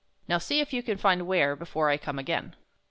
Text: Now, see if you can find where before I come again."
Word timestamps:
Now, 0.27 0.39
see 0.39 0.61
if 0.61 0.73
you 0.73 0.81
can 0.81 0.97
find 0.97 1.27
where 1.27 1.55
before 1.55 1.91
I 1.91 1.97
come 1.97 2.17
again." 2.17 2.55